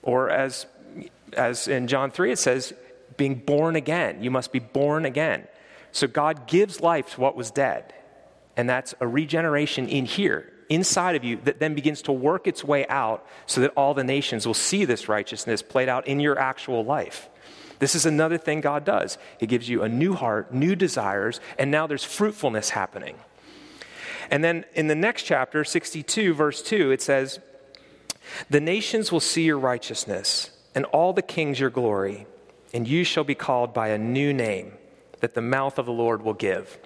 Or 0.03 0.31
as, 0.31 0.67
as 1.35 1.69
in 1.69 1.87
John 1.87 2.11
3, 2.11 2.33
it 2.33 2.39
says, 2.39 2.73
being 3.17 3.35
born 3.35 3.77
again. 3.77 4.23
You 4.23 4.31
must 4.31 4.53
be 4.53 4.59
born 4.59 5.05
again. 5.05 5.47
So 5.93 6.07
God 6.07 6.47
gives 6.47 6.81
life 6.81 7.15
to 7.15 7.21
what 7.21 7.37
was 7.37 7.51
dead. 7.51 7.93
And 8.57 8.69
that's 8.69 8.95
a 9.01 9.07
regeneration 9.07 9.89
in 9.89 10.05
here, 10.05 10.53
inside 10.69 11.15
of 11.15 11.25
you, 11.25 11.37
that 11.45 11.61
then 11.61 11.75
begins 11.75 12.03
to 12.03 12.13
work 12.13 12.47
its 12.47 12.65
way 12.65 12.87
out 12.89 13.27
so 13.47 13.61
that 13.61 13.73
all 13.77 13.95
the 13.95 14.05
nations 14.05 14.47
will 14.47 14.55
see 14.55 14.85
this 14.85 15.09
righteousness 15.09 15.63
played 15.63 15.89
out 15.89 16.07
in 16.09 16.21
your 16.21 16.39
actual 16.39 16.85
life. 16.85 17.29
This 17.79 17.95
is 17.95 18.07
another 18.07 18.39
thing 18.39 18.61
God 18.61 18.85
does. 18.85 19.19
He 19.39 19.47
gives 19.47 19.69
you 19.69 19.83
a 19.83 19.89
new 19.89 20.15
heart, 20.15 20.53
new 20.53 20.75
desires, 20.75 21.41
and 21.59 21.71
now 21.71 21.87
there's 21.87 22.05
fruitfulness 22.05 22.71
happening. 22.71 23.17
And 24.31 24.45
then 24.45 24.65
in 24.75 24.89
the 24.89 24.95
next 24.95 25.23
chapter, 25.23 25.65
62, 25.65 26.35
verse 26.35 26.63
2, 26.63 26.91
it 26.91 27.01
says, 27.01 27.41
The 28.51 28.61
nations 28.61 29.11
will 29.11 29.21
see 29.21 29.45
your 29.45 29.59
righteousness, 29.59 30.51
and 30.75 30.85
all 30.87 31.13
the 31.13 31.23
kings 31.23 31.61
your 31.61 31.71
glory, 31.71 32.27
and 32.75 32.87
you 32.87 33.05
shall 33.05 33.25
be 33.25 33.35
called 33.35 33.73
by 33.73 33.89
a 33.89 33.99
new 33.99 34.33
name 34.33 34.73
that 35.21 35.35
the 35.35 35.41
mouth 35.41 35.79
of 35.79 35.87
the 35.87 35.93
Lord 35.93 36.23
will 36.23 36.35
give. 36.35 36.79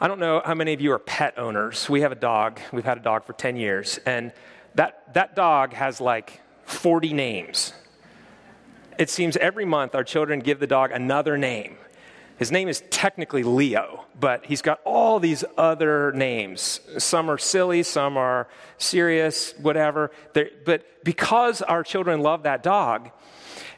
I 0.00 0.08
don't 0.08 0.20
know 0.20 0.40
how 0.44 0.54
many 0.54 0.72
of 0.72 0.80
you 0.80 0.92
are 0.92 0.98
pet 0.98 1.38
owners. 1.38 1.90
We 1.90 2.00
have 2.00 2.12
a 2.12 2.16
dog. 2.16 2.60
We've 2.72 2.84
had 2.84 2.98
a 2.98 3.02
dog 3.02 3.24
for 3.24 3.32
10 3.34 3.56
years, 3.56 3.98
and 4.06 4.32
that, 4.74 5.12
that 5.14 5.34
dog 5.34 5.74
has 5.74 6.00
like 6.00 6.40
40 6.64 7.12
names. 7.12 7.72
It 9.00 9.08
seems 9.08 9.38
every 9.38 9.64
month 9.64 9.94
our 9.94 10.04
children 10.04 10.40
give 10.40 10.60
the 10.60 10.66
dog 10.66 10.90
another 10.90 11.38
name. 11.38 11.78
His 12.36 12.52
name 12.52 12.68
is 12.68 12.82
technically 12.90 13.42
Leo, 13.42 14.04
but 14.18 14.44
he's 14.44 14.60
got 14.60 14.78
all 14.84 15.18
these 15.18 15.42
other 15.56 16.12
names. 16.12 16.80
Some 16.98 17.30
are 17.30 17.38
silly, 17.38 17.82
some 17.82 18.18
are 18.18 18.46
serious, 18.76 19.54
whatever. 19.56 20.10
They're, 20.34 20.50
but 20.66 21.02
because 21.02 21.62
our 21.62 21.82
children 21.82 22.20
love 22.20 22.42
that 22.42 22.62
dog, 22.62 23.10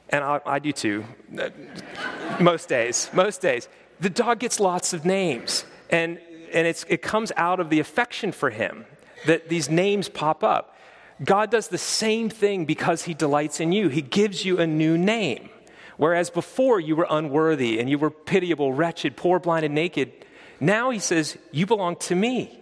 and 0.09 0.25
I, 0.25 0.41
I 0.45 0.59
do 0.59 0.73
too, 0.73 1.05
most 2.41 2.69
days, 2.69 3.09
most 3.12 3.41
days, 3.41 3.69
the 4.00 4.11
dog 4.11 4.41
gets 4.41 4.59
lots 4.59 4.93
of 4.93 5.05
names. 5.05 5.64
And, 5.88 6.19
and 6.52 6.67
it 6.67 7.00
comes 7.00 7.31
out 7.37 7.61
of 7.61 7.71
the 7.71 7.79
affection 7.79 8.33
for 8.33 8.50
him 8.50 8.87
that 9.26 9.49
these 9.49 9.71
names 9.71 10.09
pop 10.09 10.43
up. 10.43 10.76
God 11.23 11.50
does 11.50 11.69
the 11.69 11.78
same 11.78 12.31
thing 12.31 12.64
because 12.64 13.04
he 13.04 13.14
delights 13.14 13.61
in 13.61 13.73
you. 13.73 13.88
He 13.88 14.02
gives 14.02 14.45
you 14.45 14.59
a 14.59 14.66
new 14.66 14.99
name. 14.99 15.49
Whereas 15.97 16.31
before 16.31 16.81
you 16.81 16.97
were 16.97 17.07
unworthy 17.09 17.78
and 17.78 17.88
you 17.88 17.99
were 17.99 18.11
pitiable, 18.11 18.73
wretched, 18.73 19.16
poor, 19.16 19.38
blind, 19.38 19.64
and 19.64 19.75
naked, 19.75 20.12
now 20.59 20.90
he 20.90 20.99
says, 20.99 21.37
You 21.50 21.66
belong 21.66 21.97
to 21.97 22.14
me. 22.14 22.61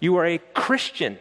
You 0.00 0.16
are 0.16 0.26
a 0.26 0.38
Christian. 0.38 1.18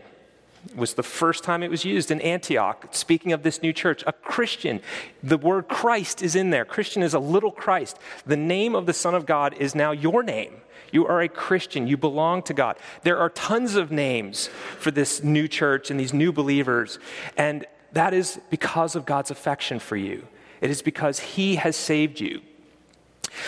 Was 0.75 0.93
the 0.93 1.03
first 1.03 1.43
time 1.43 1.63
it 1.63 1.71
was 1.71 1.85
used 1.85 2.11
in 2.11 2.21
Antioch, 2.21 2.87
speaking 2.91 3.31
of 3.33 3.43
this 3.43 3.61
new 3.61 3.73
church, 3.73 4.03
a 4.07 4.13
Christian. 4.13 4.81
The 5.23 5.37
word 5.37 5.67
Christ 5.67 6.21
is 6.21 6.35
in 6.35 6.49
there. 6.49 6.65
Christian 6.65 7.03
is 7.03 7.13
a 7.13 7.19
little 7.19 7.51
Christ. 7.51 7.97
The 8.25 8.37
name 8.37 8.75
of 8.75 8.85
the 8.85 8.93
Son 8.93 9.15
of 9.15 9.25
God 9.25 9.53
is 9.55 9.75
now 9.75 9.91
your 9.91 10.23
name. 10.23 10.53
You 10.91 11.05
are 11.07 11.21
a 11.21 11.27
Christian. 11.27 11.87
You 11.87 11.97
belong 11.97 12.43
to 12.43 12.53
God. 12.53 12.77
There 13.03 13.17
are 13.17 13.29
tons 13.29 13.75
of 13.75 13.91
names 13.91 14.47
for 14.79 14.91
this 14.91 15.23
new 15.23 15.47
church 15.47 15.91
and 15.91 15.99
these 15.99 16.13
new 16.13 16.31
believers. 16.31 16.99
And 17.35 17.65
that 17.93 18.13
is 18.13 18.39
because 18.49 18.95
of 18.95 19.05
God's 19.05 19.31
affection 19.31 19.79
for 19.79 19.95
you, 19.95 20.27
it 20.61 20.69
is 20.69 20.81
because 20.81 21.19
He 21.19 21.55
has 21.55 21.75
saved 21.75 22.19
you. 22.19 22.41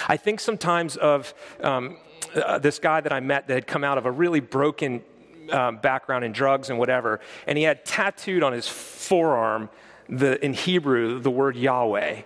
I 0.07 0.17
think 0.17 0.39
sometimes 0.39 0.97
of 0.97 1.33
um, 1.61 1.97
uh, 2.35 2.59
this 2.59 2.79
guy 2.79 3.01
that 3.01 3.11
I 3.13 3.19
met 3.19 3.47
that 3.47 3.53
had 3.53 3.67
come 3.67 3.83
out 3.83 3.97
of 3.97 4.05
a 4.05 4.11
really 4.11 4.39
broken 4.39 5.01
um, 5.51 5.77
background 5.77 6.25
in 6.25 6.31
drugs 6.31 6.69
and 6.69 6.79
whatever, 6.79 7.19
and 7.47 7.57
he 7.57 7.63
had 7.63 7.85
tattooed 7.85 8.43
on 8.43 8.53
his 8.53 8.67
forearm 8.67 9.69
the, 10.07 10.43
in 10.43 10.53
Hebrew 10.53 11.19
the 11.19 11.31
word 11.31 11.55
Yahweh. 11.55 12.21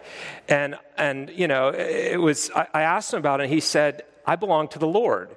And, 0.48 0.76
and 0.98 1.30
you 1.30 1.48
know, 1.48 1.70
it 1.70 2.20
was, 2.20 2.50
I, 2.56 2.68
I 2.74 2.82
asked 2.84 3.14
him 3.14 3.20
about 3.20 3.42
it, 3.42 3.46
and 3.46 3.54
he 3.54 3.60
said, 3.60 4.04
I 4.26 4.36
belong 4.36 4.70
to 4.70 4.80
the 4.80 4.88
Lord. 4.88 5.36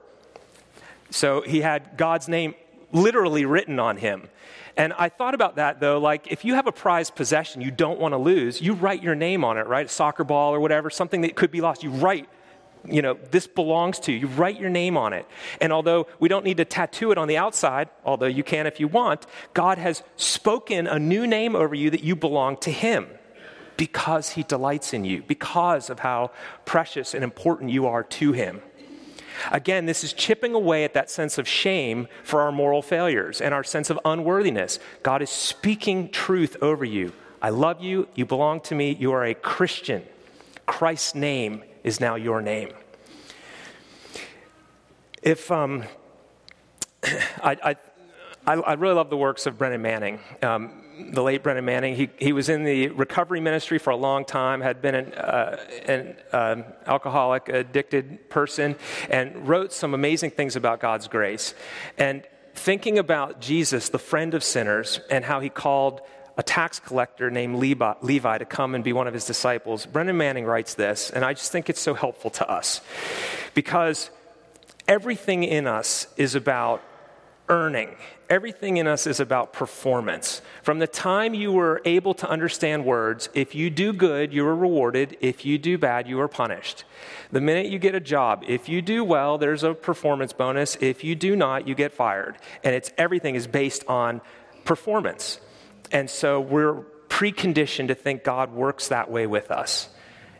So 1.10 1.42
he 1.42 1.60
had 1.60 1.96
God's 1.96 2.28
name 2.28 2.54
literally 2.92 3.44
written 3.44 3.78
on 3.78 3.96
him. 3.96 4.28
And 4.76 4.92
I 4.92 5.08
thought 5.08 5.34
about 5.34 5.56
that 5.56 5.80
though, 5.80 5.98
like 5.98 6.30
if 6.30 6.44
you 6.44 6.54
have 6.54 6.66
a 6.66 6.72
prized 6.72 7.14
possession 7.14 7.62
you 7.62 7.70
don't 7.70 7.98
want 7.98 8.12
to 8.12 8.18
lose, 8.18 8.60
you 8.60 8.74
write 8.74 9.02
your 9.02 9.14
name 9.14 9.44
on 9.44 9.56
it, 9.56 9.66
right? 9.66 9.86
A 9.86 9.88
soccer 9.88 10.24
ball 10.24 10.54
or 10.54 10.60
whatever, 10.60 10.90
something 10.90 11.22
that 11.22 11.34
could 11.34 11.50
be 11.50 11.60
lost. 11.60 11.82
You 11.82 11.90
write, 11.90 12.28
you 12.88 13.02
know, 13.02 13.18
this 13.30 13.46
belongs 13.46 13.98
to 14.00 14.12
you. 14.12 14.18
You 14.18 14.26
write 14.28 14.60
your 14.60 14.70
name 14.70 14.96
on 14.96 15.12
it. 15.12 15.26
And 15.60 15.72
although 15.72 16.06
we 16.20 16.28
don't 16.28 16.44
need 16.44 16.56
to 16.58 16.64
tattoo 16.64 17.10
it 17.12 17.18
on 17.18 17.28
the 17.28 17.36
outside, 17.36 17.88
although 18.04 18.26
you 18.26 18.42
can 18.42 18.66
if 18.66 18.80
you 18.80 18.88
want, 18.88 19.26
God 19.54 19.78
has 19.78 20.02
spoken 20.16 20.86
a 20.86 20.98
new 20.98 21.26
name 21.26 21.56
over 21.56 21.74
you 21.74 21.90
that 21.90 22.02
you 22.02 22.16
belong 22.16 22.56
to 22.58 22.70
Him 22.70 23.08
because 23.76 24.30
He 24.30 24.42
delights 24.42 24.92
in 24.94 25.04
you, 25.04 25.22
because 25.22 25.90
of 25.90 26.00
how 26.00 26.30
precious 26.64 27.14
and 27.14 27.22
important 27.22 27.70
you 27.70 27.86
are 27.86 28.02
to 28.02 28.32
Him. 28.32 28.62
Again, 29.50 29.86
this 29.86 30.02
is 30.02 30.12
chipping 30.12 30.54
away 30.54 30.84
at 30.84 30.94
that 30.94 31.10
sense 31.10 31.38
of 31.38 31.46
shame 31.46 32.08
for 32.24 32.40
our 32.40 32.52
moral 32.52 32.82
failures 32.82 33.40
and 33.40 33.52
our 33.52 33.64
sense 33.64 33.90
of 33.90 33.98
unworthiness. 34.04 34.78
God 35.02 35.22
is 35.22 35.30
speaking 35.30 36.10
truth 36.10 36.56
over 36.62 36.84
you. 36.84 37.12
I 37.42 37.50
love 37.50 37.82
you. 37.82 38.08
You 38.14 38.24
belong 38.24 38.60
to 38.62 38.74
me. 38.74 38.96
You 38.98 39.12
are 39.12 39.24
a 39.24 39.34
Christian. 39.34 40.02
Christ's 40.64 41.14
name 41.14 41.62
is 41.86 42.00
now 42.00 42.16
your 42.16 42.42
name. 42.42 42.70
If 45.22 45.52
um, 45.52 45.84
I, 47.04 47.76
I, 48.44 48.54
I, 48.54 48.72
really 48.74 48.94
love 48.94 49.08
the 49.08 49.16
works 49.16 49.46
of 49.46 49.56
Brennan 49.56 49.82
Manning. 49.82 50.18
Um, 50.42 50.82
the 51.12 51.22
late 51.22 51.44
Brennan 51.44 51.64
Manning. 51.64 51.94
He, 51.94 52.10
he 52.18 52.32
was 52.32 52.48
in 52.48 52.64
the 52.64 52.88
recovery 52.88 53.40
ministry 53.40 53.78
for 53.78 53.90
a 53.90 53.96
long 53.96 54.24
time, 54.24 54.62
had 54.62 54.82
been 54.82 54.94
an, 54.96 55.12
uh, 55.14 55.64
an 55.86 56.16
uh, 56.32 56.62
alcoholic, 56.86 57.48
addicted 57.48 58.30
person, 58.30 58.74
and 59.08 59.46
wrote 59.46 59.72
some 59.72 59.94
amazing 59.94 60.30
things 60.32 60.56
about 60.56 60.80
God's 60.80 61.06
grace. 61.06 61.54
And 61.98 62.26
thinking 62.54 62.98
about 62.98 63.40
Jesus, 63.40 63.90
the 63.90 63.98
friend 63.98 64.34
of 64.34 64.42
sinners, 64.42 64.98
and 65.08 65.24
how 65.24 65.38
he 65.38 65.50
called 65.50 66.00
a 66.36 66.42
tax 66.42 66.78
collector 66.78 67.30
named 67.30 67.56
Levi, 67.56 68.38
to 68.38 68.44
come 68.44 68.74
and 68.74 68.84
be 68.84 68.92
one 68.92 69.06
of 69.06 69.14
his 69.14 69.24
disciples, 69.24 69.86
Brennan 69.86 70.16
Manning 70.16 70.44
writes 70.44 70.74
this, 70.74 71.10
and 71.10 71.24
I 71.24 71.32
just 71.32 71.50
think 71.50 71.70
it's 71.70 71.80
so 71.80 71.94
helpful 71.94 72.30
to 72.30 72.50
us 72.50 72.80
because 73.54 74.10
everything 74.86 75.44
in 75.44 75.66
us 75.66 76.06
is 76.16 76.34
about 76.34 76.82
earning. 77.48 77.96
Everything 78.28 78.76
in 78.76 78.88
us 78.88 79.06
is 79.06 79.20
about 79.20 79.52
performance. 79.52 80.42
From 80.62 80.80
the 80.80 80.88
time 80.88 81.32
you 81.32 81.52
were 81.52 81.80
able 81.84 82.12
to 82.14 82.28
understand 82.28 82.84
words, 82.84 83.28
if 83.34 83.54
you 83.54 83.70
do 83.70 83.92
good, 83.92 84.32
you 84.32 84.44
are 84.46 84.54
rewarded. 84.54 85.16
If 85.20 85.44
you 85.44 85.56
do 85.56 85.78
bad, 85.78 86.08
you 86.08 86.20
are 86.20 86.28
punished. 86.28 86.84
The 87.30 87.40
minute 87.40 87.66
you 87.66 87.78
get 87.78 87.94
a 87.94 88.00
job, 88.00 88.42
if 88.48 88.68
you 88.68 88.82
do 88.82 89.04
well, 89.04 89.38
there's 89.38 89.62
a 89.62 89.74
performance 89.74 90.32
bonus. 90.32 90.76
If 90.80 91.04
you 91.04 91.14
do 91.14 91.36
not, 91.36 91.68
you 91.68 91.76
get 91.76 91.92
fired. 91.92 92.36
And 92.64 92.74
it's 92.74 92.92
everything 92.98 93.36
is 93.36 93.46
based 93.46 93.84
on 93.86 94.20
performance. 94.64 95.38
And 95.92 96.08
so 96.10 96.40
we're 96.40 96.82
preconditioned 97.08 97.88
to 97.88 97.94
think 97.94 98.24
God 98.24 98.52
works 98.52 98.88
that 98.88 99.10
way 99.10 99.26
with 99.26 99.50
us, 99.50 99.88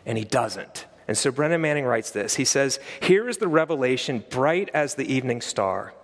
and 0.04 0.18
He 0.18 0.24
doesn't. 0.24 0.86
And 1.08 1.16
so 1.16 1.30
Brennan 1.30 1.60
Manning 1.60 1.84
writes 1.84 2.10
this. 2.10 2.34
He 2.34 2.44
says, 2.44 2.80
Here 3.00 3.28
is 3.28 3.38
the 3.38 3.48
revelation 3.48 4.24
bright 4.30 4.70
as 4.74 4.94
the 4.94 5.10
evening 5.12 5.40
star. 5.40 5.94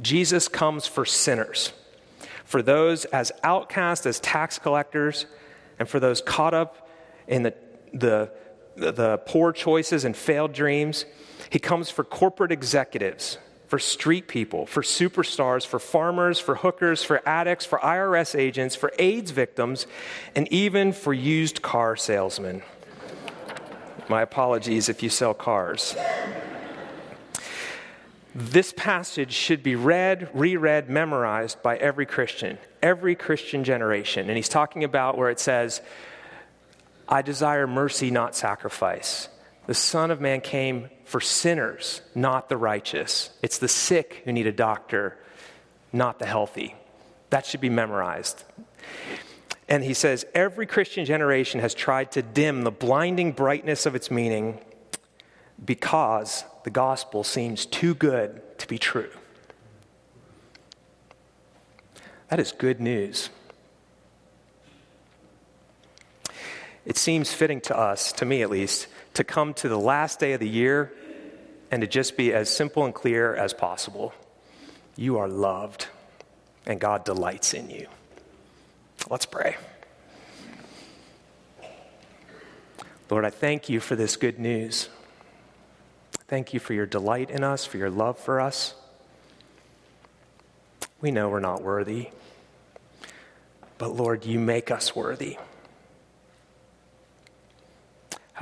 Jesus 0.00 0.48
comes 0.48 0.86
for 0.86 1.04
sinners, 1.04 1.72
for 2.44 2.60
those 2.60 3.04
as 3.06 3.30
outcast 3.44 4.04
as 4.04 4.18
tax 4.18 4.58
collectors, 4.58 5.26
and 5.78 5.88
for 5.88 6.00
those 6.00 6.20
caught 6.20 6.54
up 6.54 6.88
in 7.28 7.44
the, 7.44 7.54
the, 7.92 8.32
the 8.76 9.18
poor 9.26 9.52
choices 9.52 10.04
and 10.04 10.16
failed 10.16 10.52
dreams. 10.52 11.04
He 11.50 11.58
comes 11.58 11.90
for 11.90 12.02
corporate 12.02 12.50
executives, 12.50 13.38
for 13.72 13.78
street 13.78 14.28
people, 14.28 14.66
for 14.66 14.82
superstars, 14.82 15.66
for 15.66 15.78
farmers, 15.78 16.38
for 16.38 16.56
hookers, 16.56 17.02
for 17.02 17.26
addicts, 17.26 17.64
for 17.64 17.78
IRS 17.78 18.38
agents, 18.38 18.76
for 18.76 18.92
AIDS 18.98 19.30
victims, 19.30 19.86
and 20.36 20.46
even 20.52 20.92
for 20.92 21.14
used 21.14 21.62
car 21.62 21.96
salesmen. 21.96 22.60
My 24.10 24.20
apologies 24.20 24.90
if 24.90 25.02
you 25.02 25.08
sell 25.08 25.32
cars. 25.32 25.96
This 28.34 28.74
passage 28.76 29.32
should 29.32 29.62
be 29.62 29.74
read, 29.74 30.28
reread, 30.34 30.90
memorized 30.90 31.62
by 31.62 31.78
every 31.78 32.04
Christian, 32.04 32.58
every 32.82 33.14
Christian 33.14 33.64
generation. 33.64 34.28
And 34.28 34.36
he's 34.36 34.50
talking 34.50 34.84
about 34.84 35.16
where 35.16 35.30
it 35.30 35.40
says, 35.40 35.80
I 37.08 37.22
desire 37.22 37.66
mercy, 37.66 38.10
not 38.10 38.36
sacrifice. 38.36 39.30
The 39.66 39.74
Son 39.74 40.10
of 40.10 40.20
Man 40.20 40.40
came 40.40 40.90
for 41.04 41.20
sinners, 41.20 42.02
not 42.14 42.48
the 42.48 42.56
righteous. 42.56 43.30
It's 43.42 43.58
the 43.58 43.68
sick 43.68 44.22
who 44.24 44.32
need 44.32 44.46
a 44.46 44.52
doctor, 44.52 45.16
not 45.92 46.18
the 46.18 46.26
healthy. 46.26 46.74
That 47.30 47.46
should 47.46 47.60
be 47.60 47.70
memorized. 47.70 48.44
And 49.68 49.84
he 49.84 49.94
says, 49.94 50.26
every 50.34 50.66
Christian 50.66 51.04
generation 51.04 51.60
has 51.60 51.74
tried 51.74 52.12
to 52.12 52.22
dim 52.22 52.62
the 52.62 52.70
blinding 52.70 53.32
brightness 53.32 53.86
of 53.86 53.94
its 53.94 54.10
meaning 54.10 54.58
because 55.64 56.44
the 56.64 56.70
gospel 56.70 57.24
seems 57.24 57.64
too 57.64 57.94
good 57.94 58.42
to 58.58 58.66
be 58.66 58.78
true. 58.78 59.10
That 62.28 62.40
is 62.40 62.52
good 62.52 62.80
news. 62.80 63.30
It 66.84 66.96
seems 66.96 67.32
fitting 67.32 67.60
to 67.62 67.78
us, 67.78 68.12
to 68.14 68.24
me 68.24 68.42
at 68.42 68.50
least, 68.50 68.88
to 69.14 69.24
come 69.24 69.54
to 69.54 69.68
the 69.68 69.78
last 69.78 70.18
day 70.20 70.32
of 70.32 70.40
the 70.40 70.48
year 70.48 70.92
and 71.70 71.80
to 71.80 71.86
just 71.86 72.16
be 72.16 72.32
as 72.32 72.54
simple 72.54 72.84
and 72.84 72.94
clear 72.94 73.34
as 73.34 73.52
possible. 73.54 74.12
You 74.96 75.18
are 75.18 75.28
loved, 75.28 75.88
and 76.66 76.80
God 76.80 77.04
delights 77.04 77.54
in 77.54 77.70
you. 77.70 77.86
Let's 79.08 79.26
pray. 79.26 79.56
Lord, 83.10 83.24
I 83.24 83.30
thank 83.30 83.68
you 83.68 83.80
for 83.80 83.96
this 83.96 84.16
good 84.16 84.38
news. 84.38 84.88
Thank 86.28 86.54
you 86.54 86.60
for 86.60 86.72
your 86.72 86.86
delight 86.86 87.30
in 87.30 87.44
us, 87.44 87.66
for 87.66 87.76
your 87.76 87.90
love 87.90 88.18
for 88.18 88.40
us. 88.40 88.74
We 91.00 91.10
know 91.10 91.28
we're 91.28 91.40
not 91.40 91.62
worthy, 91.62 92.08
but 93.76 93.94
Lord, 93.94 94.24
you 94.24 94.38
make 94.38 94.70
us 94.70 94.94
worthy. 94.96 95.36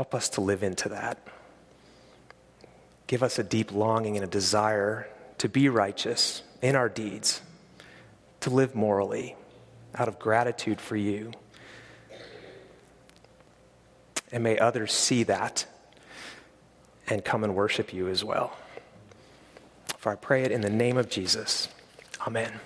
Help 0.01 0.15
us 0.15 0.31
to 0.31 0.41
live 0.41 0.63
into 0.63 0.89
that. 0.89 1.19
Give 3.07 3.23
us 3.23 3.39
a 3.39 3.43
deep 3.43 3.71
longing 3.71 4.17
and 4.17 4.25
a 4.25 4.27
desire 4.27 5.07
to 5.37 5.47
be 5.47 5.69
righteous 5.69 6.43
in 6.63 6.75
our 6.75 6.89
deeds, 6.89 7.43
to 8.41 8.49
live 8.49 8.75
morally 8.75 9.37
out 9.95 10.09
of 10.09 10.19
gratitude 10.19 10.81
for 10.81 10.97
you. 10.97 11.33
And 14.33 14.43
may 14.43 14.59
others 14.59 14.95
see 14.95 15.23
that 15.25 15.67
and 17.07 17.23
come 17.23 17.45
and 17.45 17.55
worship 17.55 17.93
you 17.93 18.09
as 18.09 18.25
well. 18.25 18.57
For 19.99 20.13
I 20.13 20.15
pray 20.15 20.45
it 20.45 20.51
in 20.51 20.63
the 20.63 20.71
name 20.71 20.97
of 20.97 21.11
Jesus. 21.11 21.69
Amen. 22.27 22.59